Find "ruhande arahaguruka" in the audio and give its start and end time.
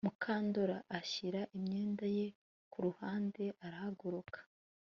2.85-4.39